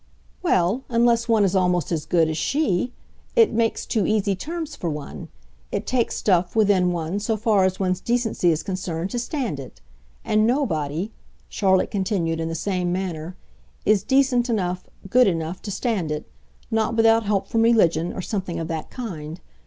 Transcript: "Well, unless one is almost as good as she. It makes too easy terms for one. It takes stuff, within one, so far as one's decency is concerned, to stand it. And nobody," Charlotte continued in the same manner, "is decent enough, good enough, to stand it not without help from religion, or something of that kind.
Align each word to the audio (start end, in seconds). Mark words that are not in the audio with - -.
"Well, 0.41 0.83
unless 0.89 1.29
one 1.29 1.43
is 1.43 1.55
almost 1.55 1.91
as 1.91 2.07
good 2.07 2.27
as 2.27 2.35
she. 2.35 2.91
It 3.35 3.51
makes 3.53 3.85
too 3.85 4.07
easy 4.07 4.35
terms 4.35 4.75
for 4.75 4.89
one. 4.89 5.27
It 5.71 5.85
takes 5.85 6.15
stuff, 6.15 6.55
within 6.55 6.91
one, 6.91 7.19
so 7.19 7.37
far 7.37 7.65
as 7.65 7.79
one's 7.79 8.01
decency 8.01 8.49
is 8.49 8.63
concerned, 8.63 9.11
to 9.11 9.19
stand 9.19 9.59
it. 9.59 9.79
And 10.25 10.47
nobody," 10.47 11.11
Charlotte 11.49 11.91
continued 11.91 12.39
in 12.39 12.49
the 12.49 12.55
same 12.55 12.91
manner, 12.91 13.35
"is 13.85 14.01
decent 14.01 14.49
enough, 14.49 14.85
good 15.07 15.27
enough, 15.27 15.61
to 15.61 15.71
stand 15.71 16.09
it 16.11 16.27
not 16.71 16.95
without 16.95 17.25
help 17.27 17.47
from 17.47 17.61
religion, 17.61 18.11
or 18.11 18.23
something 18.23 18.59
of 18.59 18.67
that 18.69 18.89
kind. 18.89 19.39